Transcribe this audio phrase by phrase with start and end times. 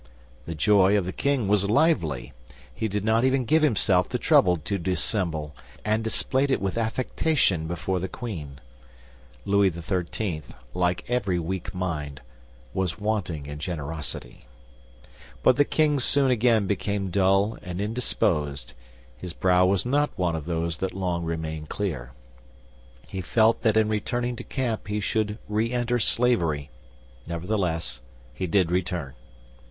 [0.47, 2.33] The joy of the king was lively.
[2.73, 7.67] He did not even give himself the trouble to dissemble, and displayed it with affectation
[7.67, 8.59] before the queen.
[9.45, 10.41] Louis XIII.,
[10.73, 12.21] like every weak mind,
[12.73, 14.47] was wanting in generosity.
[15.43, 18.73] But the king soon again became dull and indisposed;
[19.15, 22.11] his brow was not one of those that long remain clear.
[23.07, 26.71] He felt that in returning to camp he should re enter slavery;
[27.27, 28.01] nevertheless,
[28.33, 29.13] he did return.